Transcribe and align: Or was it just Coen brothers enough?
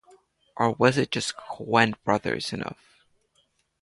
Or 0.57 0.71
was 0.71 0.97
it 0.97 1.11
just 1.11 1.37
Coen 1.37 1.93
brothers 2.03 2.51
enough? 2.53 3.05